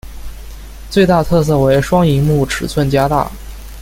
[0.89, 3.31] 最大特色为双萤幕尺寸加大。